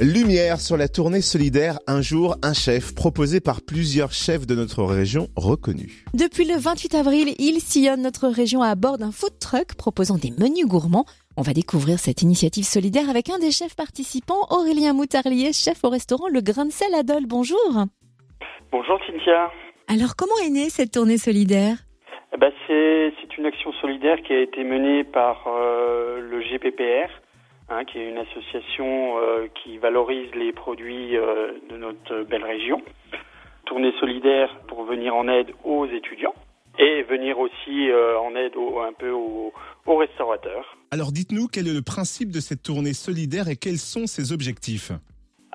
[0.00, 4.82] Lumière sur la tournée solidaire Un jour, un chef, proposé par plusieurs chefs de notre
[4.82, 6.04] région reconnus.
[6.12, 10.32] Depuis le 28 avril, il sillonne notre région à bord d'un food truck proposant des
[10.38, 11.06] menus gourmands.
[11.38, 15.88] On va découvrir cette initiative solidaire avec un des chefs participants, Aurélien Moutarlier, chef au
[15.88, 17.24] restaurant Le Grain de Sel à Dole.
[17.26, 17.86] Bonjour.
[18.70, 19.50] Bonjour Cynthia.
[19.88, 21.78] Alors comment est née cette tournée solidaire?
[22.34, 27.08] Eh ben, c'est, une action solidaire qui a été menée par euh, le GPPR,
[27.68, 32.82] hein, qui est une association euh, qui valorise les produits euh, de notre belle région.
[33.64, 36.34] Tournée solidaire pour venir en aide aux étudiants
[36.78, 38.52] et venir aussi en aide
[38.86, 39.52] un peu aux
[39.86, 40.76] restaurateurs.
[40.90, 44.92] Alors dites-nous quel est le principe de cette tournée solidaire et quels sont ses objectifs?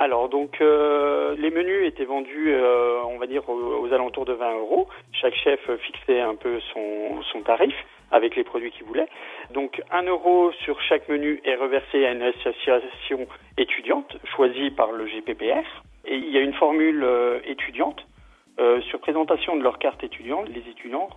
[0.00, 4.54] Alors donc euh, les menus étaient vendus, euh, on va dire aux, alentours de 20
[4.54, 4.88] euros.
[5.12, 7.74] Chaque chef fixait un peu son, son tarif
[8.10, 9.08] avec les produits qu'il voulait.
[9.52, 15.04] Donc un euro sur chaque menu est reversé à une association étudiante choisie par le
[15.06, 15.66] GPPR.
[16.06, 18.06] Et il y a une formule euh, étudiante
[18.90, 20.46] sur présentation de leur carte étudiante.
[20.50, 21.08] Les étudiants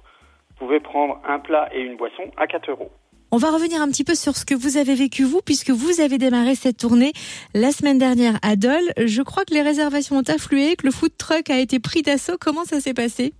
[0.58, 2.90] pouvaient prendre un plat et une boisson à 4 euros.
[3.36, 6.02] On va revenir un petit peu sur ce que vous avez vécu vous, puisque vous
[6.02, 7.14] avez démarré cette tournée
[7.56, 8.94] la semaine dernière à Dole.
[8.96, 12.38] Je crois que les réservations ont afflué, que le food truck a été pris d'assaut.
[12.40, 13.34] Comment ça s'est passé?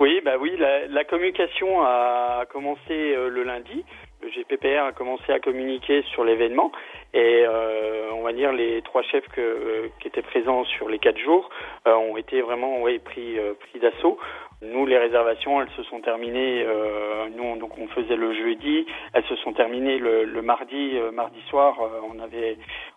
[0.00, 3.84] Oui, bah oui, la, communication a commencé euh, le lundi.
[4.28, 6.72] GPPR a commencé à communiquer sur l'événement
[7.14, 11.18] et euh, on va dire les trois chefs euh, qui étaient présents sur les quatre
[11.18, 11.48] jours
[11.86, 13.38] ont été vraiment ouais, pris,
[13.80, 14.18] d'assaut.
[14.60, 16.64] Nous, les réservations, elles se sont terminées.
[16.66, 18.86] Euh, nous, donc, on faisait le jeudi.
[19.12, 20.96] Elles se sont terminées le, mardi.
[20.96, 22.18] Euh, mardi soir, euh, on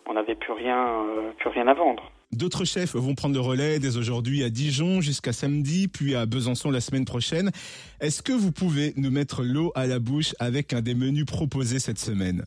[0.07, 1.05] on n'avait plus rien,
[1.37, 2.11] plus rien à vendre.
[2.33, 6.71] D'autres chefs vont prendre le relais dès aujourd'hui à Dijon jusqu'à samedi, puis à Besançon
[6.71, 7.51] la semaine prochaine.
[7.99, 11.79] Est-ce que vous pouvez nous mettre l'eau à la bouche avec un des menus proposés
[11.79, 12.45] cette semaine?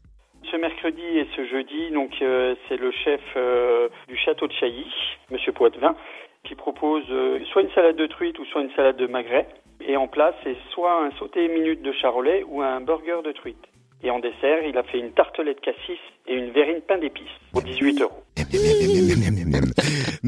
[0.51, 3.21] Ce mercredi et ce jeudi, donc c'est le chef
[4.09, 4.87] du château de Chailly,
[5.31, 5.95] Monsieur Poitvin,
[6.45, 9.49] qui propose euh, soit une salade de truite ou soit une salade de magret.
[9.87, 13.65] Et en place, c'est soit un sauté minute de charolais ou un burger de truite.
[14.03, 17.63] Et en dessert, il a fait une tartelette cassis et une verrine pain d'épices pour
[17.63, 18.23] 18 euros.